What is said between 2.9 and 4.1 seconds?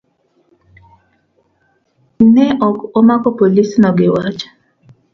omak polisno gi